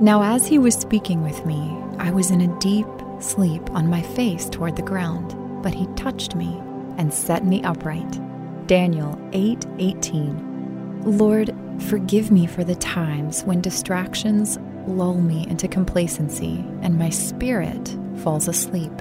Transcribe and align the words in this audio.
Now, 0.00 0.22
as 0.22 0.46
he 0.46 0.58
was 0.58 0.76
speaking 0.76 1.24
with 1.24 1.44
me, 1.44 1.76
I 1.98 2.12
was 2.12 2.30
in 2.30 2.40
a 2.40 2.60
deep 2.60 2.86
sleep 3.18 3.68
on 3.72 3.90
my 3.90 4.00
face 4.00 4.48
toward 4.48 4.76
the 4.76 4.82
ground, 4.82 5.34
but 5.60 5.74
he 5.74 5.88
touched 5.96 6.36
me 6.36 6.62
and 6.98 7.12
set 7.12 7.44
me 7.44 7.64
upright. 7.64 8.20
Daniel 8.68 9.18
8 9.32 9.66
18. 9.80 11.02
Lord, 11.18 11.52
forgive 11.88 12.30
me 12.30 12.46
for 12.46 12.62
the 12.62 12.76
times 12.76 13.42
when 13.42 13.60
distractions 13.60 14.56
lull 14.86 15.20
me 15.20 15.48
into 15.48 15.66
complacency 15.66 16.64
and 16.82 16.96
my 16.96 17.10
spirit 17.10 17.96
falls 18.18 18.46
asleep. 18.46 18.92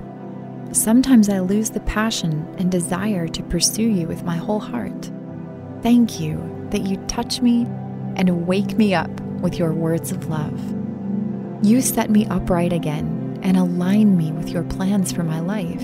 Sometimes 0.72 1.30
I 1.30 1.42
lose 1.42 1.70
the 1.70 1.80
passion 1.82 2.48
and 2.58 2.72
desire 2.72 3.28
to 3.28 3.44
pursue 3.44 3.88
you 3.88 4.08
with 4.08 4.24
my 4.24 4.38
whole 4.38 4.60
heart. 4.60 5.12
Thank 5.84 6.20
you 6.20 6.68
that 6.72 6.88
you 6.88 6.98
touch 7.06 7.40
me 7.40 7.68
and 8.16 8.48
wake 8.48 8.78
me 8.78 8.96
up 8.96 9.12
with 9.42 9.60
your 9.60 9.74
words 9.74 10.12
of 10.12 10.28
love. 10.28 10.77
You 11.64 11.82
set 11.82 12.10
me 12.10 12.26
upright 12.28 12.72
again 12.72 13.40
and 13.42 13.58
align 13.58 14.16
me 14.16 14.32
with 14.32 14.50
your 14.50 14.64
plans 14.64 15.12
for 15.12 15.24
my 15.24 15.40
life. 15.40 15.84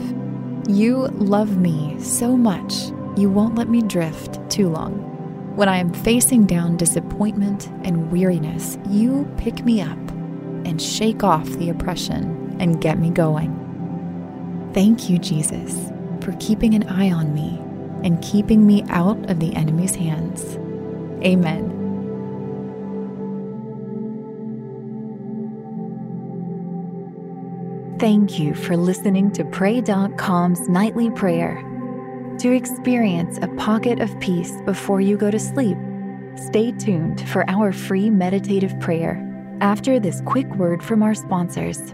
You 0.68 1.08
love 1.14 1.58
me 1.58 2.00
so 2.00 2.38
much, 2.38 2.74
you 3.18 3.30
won't 3.30 3.56
let 3.56 3.70
me 3.70 3.82
drift 3.82 4.40
too 4.50 4.70
long. 4.70 5.10
When 5.56 5.70
I 5.70 5.78
am 5.78 5.94
facing 5.94 6.46
down 6.46 6.78
disappointment 6.78 7.68
and 7.84 8.12
weariness, 8.12 8.78
you 8.90 9.32
pick 9.38 9.66
me 9.66 9.82
up 9.82 9.98
and 10.66 10.82
shake 10.82 11.24
off 11.24 11.46
the 11.46 11.70
oppression 11.70 12.56
and 12.60 12.82
get 12.82 13.00
me 13.00 13.10
going. 13.10 13.52
Thank 14.74 15.10
you, 15.10 15.18
Jesus, 15.18 15.92
for 16.22 16.36
keeping 16.40 16.74
an 16.76 16.84
eye 16.84 17.12
on 17.12 17.34
me 17.34 17.60
and 18.04 18.22
keeping 18.22 18.66
me 18.66 18.84
out 18.90 19.30
of 19.30 19.40
the 19.40 19.56
enemy's 19.56 19.96
hands. 19.96 20.56
Amen. 21.24 21.73
Thank 28.04 28.38
you 28.38 28.54
for 28.54 28.76
listening 28.76 29.32
to 29.32 29.46
Pray.com's 29.46 30.68
nightly 30.68 31.10
prayer. 31.10 31.64
To 32.40 32.52
experience 32.52 33.40
a 33.42 33.48
pocket 33.56 34.02
of 34.02 34.20
peace 34.20 34.52
before 34.66 35.00
you 35.00 35.16
go 35.16 35.32
to 35.32 35.40
sleep, 35.40 35.78
stay 36.36 36.74
tuned 36.74 37.26
for 37.30 37.50
our 37.50 37.72
free 37.72 38.10
meditative 38.10 38.78
prayer 38.82 39.26
after 39.62 40.02
this 40.02 40.20
quick 40.26 40.54
word 40.56 40.84
from 40.84 41.02
our 41.02 41.14
sponsors. 41.14 41.94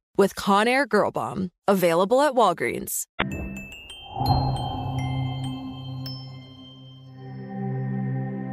with 0.17 0.35
Conair 0.35 0.87
Girl 0.87 1.11
Bomb. 1.11 1.51
Available 1.67 2.21
at 2.21 2.33
Walgreens. 2.33 3.05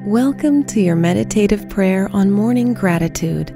Welcome 0.07 0.65
to 0.65 0.81
your 0.81 0.97
meditative 0.97 1.69
prayer 1.69 2.09
on 2.15 2.31
morning 2.31 2.73
gratitude. 2.73 3.49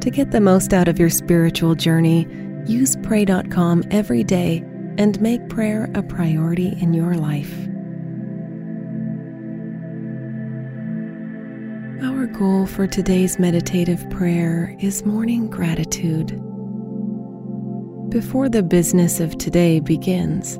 To 0.00 0.10
get 0.10 0.30
the 0.30 0.40
most 0.40 0.72
out 0.72 0.86
of 0.86 0.98
your 0.98 1.10
spiritual 1.10 1.74
journey, 1.74 2.28
use 2.66 2.94
Pray.com 3.02 3.82
every 3.90 4.22
day 4.22 4.62
and 4.98 5.20
make 5.20 5.48
prayer 5.48 5.90
a 5.94 6.02
priority 6.04 6.76
in 6.80 6.94
your 6.94 7.14
life. 7.14 7.52
Our 12.04 12.26
goal 12.26 12.66
for 12.66 12.86
today's 12.86 13.38
meditative 13.40 14.08
prayer 14.10 14.76
is 14.78 15.04
morning 15.04 15.50
gratitude. 15.50 16.40
Before 18.16 18.48
the 18.48 18.62
business 18.62 19.20
of 19.20 19.36
today 19.36 19.78
begins, 19.78 20.58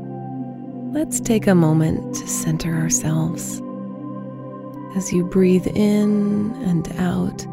let's 0.94 1.21
take 1.21 1.47
a 1.47 1.55
moment 1.55 2.15
to 2.17 2.28
center 2.28 2.75
ourselves. 2.75 3.62
As 4.94 5.11
you 5.11 5.25
breathe 5.25 5.67
in 5.69 6.53
and 6.67 6.87
out, 6.99 7.47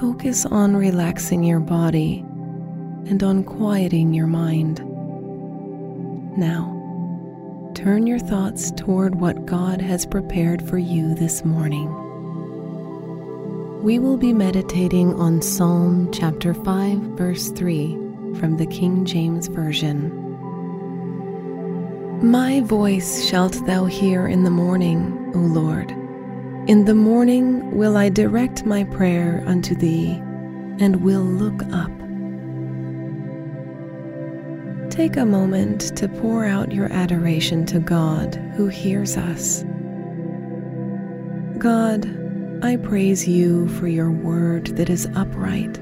focus 0.00 0.44
on 0.46 0.74
relaxing 0.74 1.44
your 1.44 1.60
body 1.60 2.24
and 3.06 3.22
on 3.22 3.44
quieting 3.44 4.14
your 4.14 4.26
mind. 4.26 4.80
Now, 6.36 6.74
turn 7.76 8.08
your 8.08 8.18
thoughts 8.18 8.72
toward 8.72 9.20
what 9.20 9.46
God 9.46 9.80
has 9.80 10.06
prepared 10.06 10.60
for 10.60 10.78
you 10.78 11.14
this 11.14 11.44
morning. 11.44 11.86
We 13.80 14.00
will 14.00 14.16
be 14.16 14.32
meditating 14.32 15.14
on 15.14 15.40
Psalm 15.40 16.10
chapter 16.10 16.52
5, 16.52 16.98
verse 16.98 17.52
3 17.52 18.07
from 18.36 18.56
the 18.56 18.66
King 18.66 19.04
James 19.04 19.48
Version. 19.48 20.12
My 22.22 22.60
voice 22.62 23.24
shalt 23.24 23.64
thou 23.66 23.84
hear 23.84 24.26
in 24.26 24.44
the 24.44 24.50
morning, 24.50 25.32
O 25.34 25.38
Lord. 25.38 25.90
In 26.68 26.84
the 26.84 26.94
morning 26.94 27.70
will 27.76 27.96
I 27.96 28.08
direct 28.08 28.66
my 28.66 28.84
prayer 28.84 29.42
unto 29.46 29.74
thee, 29.74 30.20
and 30.80 31.02
will 31.02 31.22
look 31.22 31.62
up. 31.72 31.92
Take 34.90 35.16
a 35.16 35.24
moment 35.24 35.96
to 35.96 36.08
pour 36.08 36.44
out 36.44 36.72
your 36.72 36.92
adoration 36.92 37.64
to 37.66 37.78
God 37.78 38.34
who 38.56 38.66
hears 38.66 39.16
us. 39.16 39.64
God, 41.58 42.04
I 42.64 42.76
praise 42.76 43.28
you 43.28 43.68
for 43.68 43.86
your 43.86 44.10
word 44.10 44.76
that 44.76 44.90
is 44.90 45.06
upright, 45.14 45.78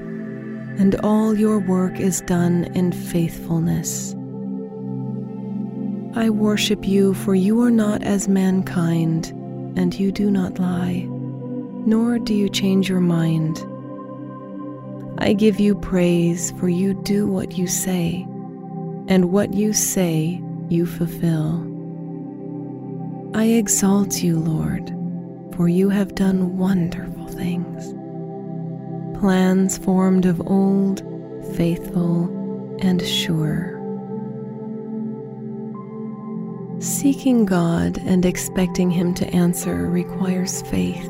and 0.79 0.95
all 1.01 1.37
your 1.37 1.59
work 1.59 1.99
is 1.99 2.21
done 2.21 2.65
in 2.75 2.91
faithfulness. 2.91 4.13
I 6.15 6.29
worship 6.29 6.87
you, 6.87 7.13
for 7.13 7.35
you 7.35 7.61
are 7.61 7.71
not 7.71 8.03
as 8.03 8.27
mankind 8.27 9.27
and 9.77 9.97
you 9.99 10.11
do 10.11 10.31
not 10.31 10.57
lie, 10.57 11.07
nor 11.85 12.17
do 12.17 12.33
you 12.33 12.49
change 12.49 12.89
your 12.89 12.99
mind. 12.99 13.63
I 15.19 15.33
give 15.33 15.59
you 15.59 15.75
praise, 15.75 16.51
for 16.59 16.69
you 16.69 16.93
do 16.93 17.27
what 17.27 17.57
you 17.57 17.67
say, 17.67 18.25
and 19.07 19.31
what 19.31 19.53
you 19.53 19.73
say 19.73 20.41
you 20.69 20.85
fulfill. 20.85 21.63
I 23.35 23.45
exalt 23.45 24.23
you, 24.23 24.39
Lord, 24.39 24.89
for 25.55 25.67
you 25.69 25.89
have 25.89 26.15
done 26.15 26.57
wonderful 26.57 27.27
things. 27.27 27.93
Plans 29.19 29.79
formed 29.79 30.27
of 30.27 30.47
old, 30.47 30.99
faithful, 31.55 32.77
and 32.81 33.01
sure. 33.01 33.73
Seeking 36.79 37.45
God 37.45 37.97
and 38.05 38.23
expecting 38.25 38.91
Him 38.91 39.15
to 39.15 39.27
answer 39.29 39.89
requires 39.89 40.61
faith. 40.61 41.09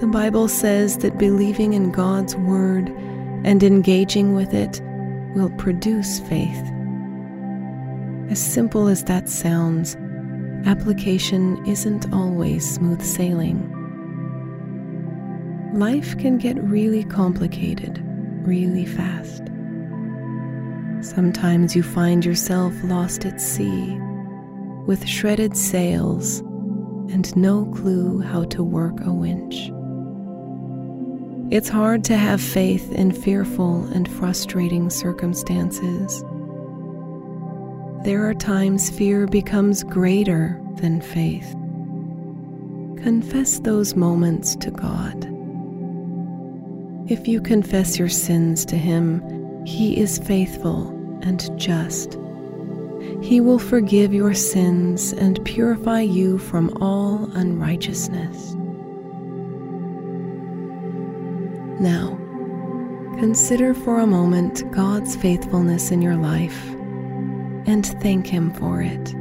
The 0.00 0.08
Bible 0.10 0.48
says 0.48 0.96
that 0.98 1.18
believing 1.18 1.74
in 1.74 1.92
God's 1.92 2.34
Word 2.34 2.88
and 3.44 3.62
engaging 3.62 4.34
with 4.34 4.54
it 4.54 4.80
will 5.34 5.50
produce 5.58 6.20
faith. 6.20 6.64
As 8.30 8.38
simple 8.38 8.88
as 8.88 9.04
that 9.04 9.28
sounds, 9.28 9.96
application 10.64 11.62
isn't 11.66 12.10
always 12.10 12.66
smooth 12.74 13.02
sailing. 13.02 13.74
Life 15.78 16.18
can 16.18 16.38
get 16.38 16.60
really 16.60 17.04
complicated 17.04 18.02
really 18.44 18.84
fast. 18.84 19.44
Sometimes 21.02 21.76
you 21.76 21.84
find 21.84 22.24
yourself 22.24 22.74
lost 22.82 23.24
at 23.24 23.40
sea 23.40 23.96
with 24.86 25.06
shredded 25.06 25.56
sails 25.56 26.40
and 27.12 27.36
no 27.36 27.64
clue 27.66 28.20
how 28.20 28.42
to 28.46 28.64
work 28.64 29.06
a 29.06 29.12
winch. 29.12 29.70
It's 31.54 31.68
hard 31.68 32.02
to 32.06 32.16
have 32.16 32.40
faith 32.40 32.90
in 32.90 33.12
fearful 33.12 33.84
and 33.94 34.10
frustrating 34.10 34.90
circumstances. 34.90 36.24
There 38.02 38.28
are 38.28 38.34
times 38.34 38.90
fear 38.90 39.28
becomes 39.28 39.84
greater 39.84 40.60
than 40.80 41.00
faith. 41.00 41.52
Confess 43.04 43.60
those 43.60 43.94
moments 43.94 44.56
to 44.56 44.72
God. 44.72 45.37
If 47.08 47.26
you 47.26 47.40
confess 47.40 47.98
your 47.98 48.10
sins 48.10 48.66
to 48.66 48.76
Him, 48.76 49.64
He 49.64 49.98
is 49.98 50.18
faithful 50.18 50.90
and 51.22 51.58
just. 51.58 52.18
He 53.22 53.40
will 53.40 53.58
forgive 53.58 54.12
your 54.12 54.34
sins 54.34 55.14
and 55.14 55.42
purify 55.46 56.02
you 56.02 56.36
from 56.36 56.76
all 56.82 57.30
unrighteousness. 57.32 58.54
Now, 61.80 62.18
consider 63.18 63.72
for 63.72 64.00
a 64.00 64.06
moment 64.06 64.70
God's 64.70 65.16
faithfulness 65.16 65.90
in 65.90 66.02
your 66.02 66.16
life 66.16 66.68
and 67.66 67.86
thank 68.02 68.26
Him 68.26 68.52
for 68.52 68.82
it. 68.82 69.14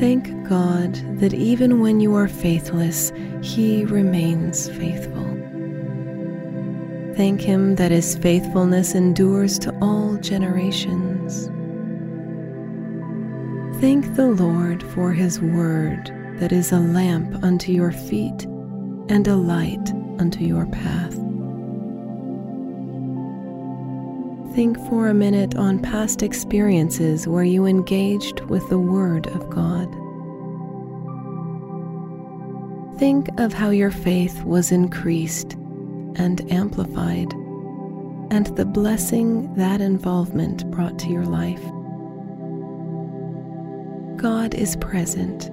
Thank 0.00 0.48
God 0.48 0.94
that 1.20 1.34
even 1.34 1.80
when 1.80 2.00
you 2.00 2.16
are 2.16 2.26
faithless, 2.26 3.12
He 3.42 3.84
remains 3.84 4.68
faithful. 4.70 5.31
Thank 7.16 7.42
Him 7.42 7.74
that 7.76 7.90
His 7.90 8.16
faithfulness 8.16 8.94
endures 8.94 9.58
to 9.60 9.78
all 9.82 10.16
generations. 10.16 11.48
Thank 13.80 14.14
the 14.14 14.28
Lord 14.28 14.82
for 14.82 15.12
His 15.12 15.40
word 15.40 16.10
that 16.38 16.52
is 16.52 16.72
a 16.72 16.78
lamp 16.78 17.44
unto 17.44 17.70
your 17.70 17.92
feet 17.92 18.44
and 19.08 19.28
a 19.28 19.36
light 19.36 19.90
unto 20.18 20.42
your 20.42 20.64
path. 20.66 21.12
Think 24.54 24.78
for 24.88 25.08
a 25.08 25.14
minute 25.14 25.54
on 25.56 25.80
past 25.80 26.22
experiences 26.22 27.28
where 27.28 27.44
you 27.44 27.66
engaged 27.66 28.40
with 28.42 28.66
the 28.70 28.78
Word 28.78 29.26
of 29.28 29.50
God. 29.50 29.88
Think 32.98 33.28
of 33.38 33.52
how 33.52 33.70
your 33.70 33.90
faith 33.90 34.44
was 34.44 34.72
increased 34.72 35.56
and 36.16 36.50
amplified, 36.52 37.32
and 38.30 38.46
the 38.56 38.64
blessing 38.64 39.52
that 39.54 39.80
involvement 39.80 40.70
brought 40.70 40.98
to 41.00 41.08
your 41.08 41.24
life. 41.24 41.62
God 44.16 44.54
is 44.54 44.76
present, 44.76 45.48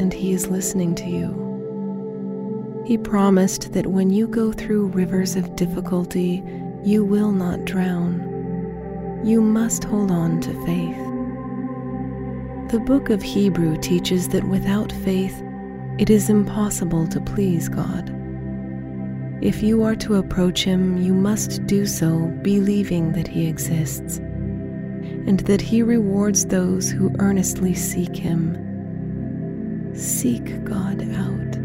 and 0.00 0.12
He 0.12 0.32
is 0.32 0.48
listening 0.48 0.94
to 0.96 1.06
you. 1.06 2.82
He 2.86 2.98
promised 2.98 3.72
that 3.72 3.86
when 3.86 4.10
you 4.10 4.26
go 4.26 4.52
through 4.52 4.88
rivers 4.88 5.36
of 5.36 5.56
difficulty, 5.56 6.42
you 6.84 7.04
will 7.04 7.32
not 7.32 7.64
drown. 7.64 9.20
You 9.24 9.40
must 9.40 9.84
hold 9.84 10.10
on 10.10 10.40
to 10.40 10.66
faith. 10.66 10.96
The 12.72 12.80
book 12.80 13.10
of 13.10 13.22
Hebrew 13.22 13.76
teaches 13.76 14.28
that 14.28 14.44
without 14.44 14.90
faith, 14.90 15.42
it 15.98 16.10
is 16.10 16.30
impossible 16.30 17.06
to 17.08 17.20
please 17.20 17.68
God. 17.68 18.21
If 19.42 19.60
you 19.60 19.82
are 19.82 19.96
to 19.96 20.14
approach 20.14 20.62
Him, 20.62 20.98
you 20.98 21.12
must 21.12 21.66
do 21.66 21.84
so 21.84 22.26
believing 22.42 23.10
that 23.14 23.26
He 23.26 23.48
exists 23.48 24.18
and 24.18 25.40
that 25.40 25.60
He 25.60 25.82
rewards 25.82 26.46
those 26.46 26.88
who 26.88 27.12
earnestly 27.18 27.74
seek 27.74 28.14
Him. 28.14 28.56
Seek 29.96 30.62
God 30.62 31.02
out. 31.16 31.56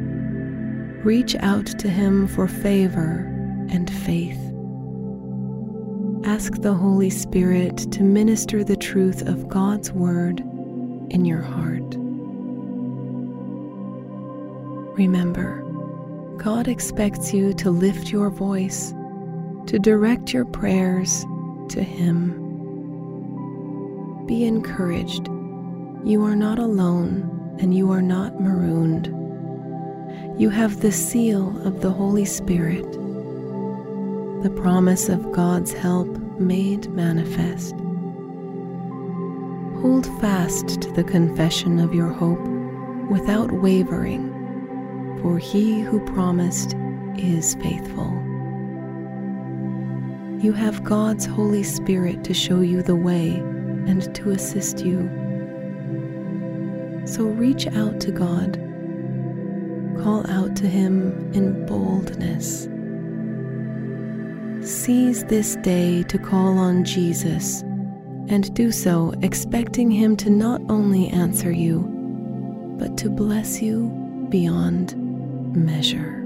Reach 1.06 1.36
out 1.36 1.68
to 1.68 1.88
Him 1.88 2.26
for 2.28 2.48
favor 2.48 3.32
and 3.70 3.88
faith. 3.88 4.42
Ask 6.26 6.54
the 6.62 6.74
Holy 6.74 7.12
Spirit 7.12 7.78
to 7.92 8.02
minister 8.02 8.64
the 8.64 8.76
truth 8.76 9.22
of 9.28 9.48
God's 9.48 9.92
Word 9.92 10.40
in 11.12 11.26
your 11.26 11.44
heart. 11.44 11.96
Remember, 14.98 15.64
God 16.38 16.68
expects 16.68 17.34
you 17.34 17.54
to 17.56 17.72
lift 17.72 18.12
your 18.12 18.30
voice, 18.30 18.94
to 19.66 19.80
direct 19.80 20.34
your 20.34 20.46
prayers 20.46 21.26
to 21.70 21.82
Him. 21.82 22.44
Be 24.28 24.46
encouraged. 24.46 25.28
You 26.06 26.24
are 26.24 26.36
not 26.36 26.60
alone 26.60 27.58
and 27.60 27.74
you 27.76 27.92
are 27.92 28.04
not 28.04 28.40
marooned. 28.40 29.08
You 30.40 30.52
have 30.52 30.82
the 30.82 30.92
seal 30.92 31.60
of 31.66 31.82
the 31.82 31.90
Holy 31.90 32.26
Spirit, 32.26 32.92
the 34.44 34.54
promise 34.56 35.10
of 35.10 35.32
God's 35.32 35.74
help 35.74 36.08
made 36.40 36.88
manifest. 36.92 37.74
Hold 39.82 40.06
fast 40.22 40.82
to 40.82 40.92
the 40.92 41.04
confession 41.04 41.80
of 41.80 41.96
your 41.96 42.10
hope 42.10 42.46
without 43.10 43.52
wavering, 43.52 44.37
for 45.22 45.38
he 45.38 45.82
who 45.82 46.00
promised 46.14 46.76
is 47.18 47.56
faithful. 47.56 48.12
You 50.40 50.54
have 50.54 50.84
God's 50.84 51.26
Holy 51.26 51.64
Spirit 51.64 52.24
to 52.26 52.34
show 52.34 52.62
you 52.62 52.82
the 52.84 52.96
way 52.96 53.30
and 53.32 54.14
to 54.16 54.32
assist 54.32 54.86
you. 54.86 55.10
So 57.06 57.24
reach 57.24 57.68
out 57.68 58.00
to 58.02 58.12
God 58.12 58.64
call 60.04 60.30
out 60.30 60.56
to 60.56 60.68
Him 60.68 61.32
in 61.34 61.66
boldness. 61.66 62.70
Seize 64.66 65.26
this 65.26 65.56
day 65.58 66.04
to 66.04 66.18
call 66.18 66.58
on 66.58 66.84
Jesus 66.84 67.62
and 68.30 68.54
do 68.54 68.72
so 68.72 69.14
expecting 69.22 69.90
Him 69.90 70.16
to 70.18 70.30
not 70.30 70.62
only 70.70 71.08
answer 71.10 71.52
you, 71.52 71.82
but 72.80 72.98
to 72.98 73.10
bless 73.10 73.62
you 73.62 73.90
beyond 74.30 75.07
measure. 75.56 76.24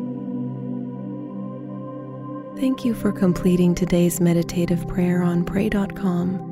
Thank 2.58 2.86
you 2.86 2.94
for 2.94 3.12
completing 3.12 3.74
today's 3.74 4.22
meditative 4.22 4.88
prayer 4.88 5.24
on 5.24 5.44
pray.com. 5.44 6.50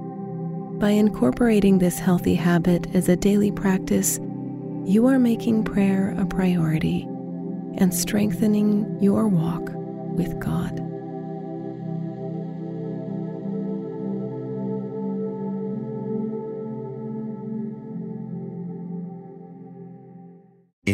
By 0.80 0.92
incorporating 0.92 1.78
this 1.78 2.00
healthy 2.00 2.36
habit 2.36 2.96
as 2.96 3.10
a 3.10 3.16
daily 3.16 3.52
practice, 3.52 4.20
you 4.86 5.06
are 5.08 5.20
making 5.20 5.66
prayer 5.66 6.16
a 6.18 6.26
priority 6.26 7.04
and 7.78 7.94
strengthening 7.94 8.98
your 9.00 9.28
walk 9.28 9.70
with 10.16 10.40
God. 10.40 10.80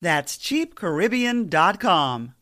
That's 0.00 0.36
cheapcaribbean.com. 0.38 2.34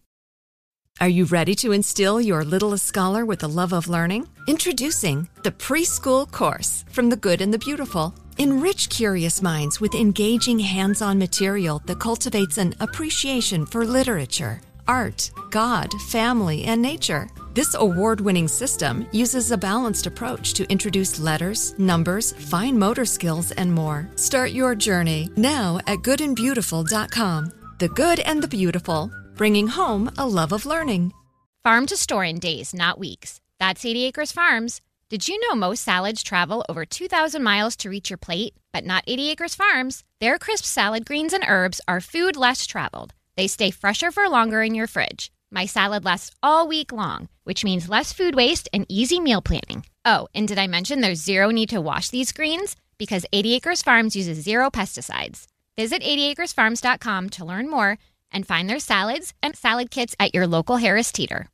Are 1.00 1.08
you 1.08 1.26
ready 1.26 1.54
to 1.56 1.70
instill 1.70 2.20
your 2.20 2.44
littlest 2.44 2.84
scholar 2.84 3.24
with 3.24 3.38
the 3.38 3.48
love 3.48 3.72
of 3.72 3.86
learning? 3.86 4.26
Introducing 4.48 5.28
the 5.44 5.52
Preschool 5.52 6.28
Course 6.30 6.84
from 6.90 7.08
the 7.08 7.16
Good 7.16 7.40
and 7.40 7.54
the 7.54 7.58
Beautiful. 7.58 8.12
Enrich 8.38 8.88
curious 8.88 9.40
minds 9.40 9.80
with 9.80 9.94
engaging 9.94 10.58
hands 10.58 11.00
on 11.00 11.18
material 11.18 11.80
that 11.86 12.00
cultivates 12.00 12.58
an 12.58 12.74
appreciation 12.80 13.64
for 13.64 13.84
literature, 13.84 14.60
art, 14.88 15.30
God, 15.50 15.92
family, 16.08 16.64
and 16.64 16.82
nature. 16.82 17.28
This 17.54 17.74
award 17.74 18.20
winning 18.20 18.48
system 18.48 19.06
uses 19.12 19.50
a 19.50 19.58
balanced 19.58 20.06
approach 20.06 20.54
to 20.54 20.68
introduce 20.70 21.20
letters, 21.20 21.78
numbers, 21.78 22.32
fine 22.32 22.78
motor 22.78 23.04
skills, 23.04 23.52
and 23.52 23.72
more. 23.72 24.08
Start 24.16 24.50
your 24.50 24.74
journey 24.74 25.30
now 25.36 25.78
at 25.86 25.98
goodandbeautiful.com. 25.98 27.52
The 27.78 27.88
Good 27.88 28.20
and 28.20 28.42
the 28.42 28.48
Beautiful, 28.48 29.10
bringing 29.36 29.68
home 29.68 30.10
a 30.18 30.26
love 30.26 30.52
of 30.52 30.66
learning. 30.66 31.12
Farm 31.64 31.86
to 31.86 31.96
store 31.96 32.24
in 32.24 32.38
days, 32.38 32.74
not 32.74 32.98
weeks. 32.98 33.40
That's 33.60 33.84
80 33.84 34.06
Acres 34.06 34.32
Farms. 34.32 34.80
Did 35.10 35.26
you 35.26 35.40
know 35.40 35.54
most 35.54 35.82
salads 35.82 36.22
travel 36.22 36.64
over 36.68 36.84
2,000 36.84 37.42
miles 37.42 37.76
to 37.76 37.88
reach 37.88 38.10
your 38.10 38.18
plate? 38.18 38.54
But 38.72 38.84
not 38.84 39.04
80 39.06 39.30
Acres 39.30 39.54
Farms. 39.54 40.04
Their 40.20 40.38
crisp 40.38 40.64
salad 40.64 41.06
greens 41.06 41.32
and 41.32 41.44
herbs 41.46 41.80
are 41.88 42.00
food 42.00 42.36
less 42.36 42.66
traveled. 42.66 43.14
They 43.38 43.46
stay 43.46 43.70
fresher 43.70 44.10
for 44.10 44.28
longer 44.28 44.64
in 44.64 44.74
your 44.74 44.88
fridge. 44.88 45.30
My 45.52 45.64
salad 45.64 46.04
lasts 46.04 46.34
all 46.42 46.66
week 46.66 46.90
long, 46.90 47.28
which 47.44 47.62
means 47.62 47.88
less 47.88 48.12
food 48.12 48.34
waste 48.34 48.68
and 48.72 48.84
easy 48.88 49.20
meal 49.20 49.40
planning. 49.40 49.86
Oh, 50.04 50.26
and 50.34 50.48
did 50.48 50.58
I 50.58 50.66
mention 50.66 51.00
there's 51.00 51.22
zero 51.22 51.50
need 51.50 51.68
to 51.68 51.80
wash 51.80 52.08
these 52.08 52.32
greens? 52.32 52.74
Because 52.98 53.24
80 53.32 53.54
Acres 53.54 53.80
Farms 53.80 54.16
uses 54.16 54.42
zero 54.42 54.70
pesticides. 54.70 55.46
Visit 55.76 56.02
80acresfarms.com 56.02 57.30
to 57.30 57.44
learn 57.44 57.70
more 57.70 57.98
and 58.32 58.44
find 58.44 58.68
their 58.68 58.80
salads 58.80 59.32
and 59.40 59.54
salad 59.54 59.92
kits 59.92 60.16
at 60.18 60.34
your 60.34 60.48
local 60.48 60.78
Harris 60.78 61.12
Teeter. 61.12 61.48